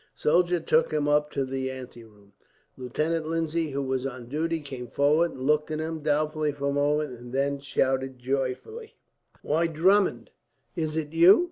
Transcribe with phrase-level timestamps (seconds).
[0.17, 2.33] A soldier took him up to the anteroom.
[2.75, 7.19] Lieutenant Lindsay, who was on duty, came forward, looked at him doubtfully for a moment,
[7.19, 8.95] and then shouted joyfully:
[9.43, 10.31] "Why, Drummond,
[10.75, 11.39] is it you?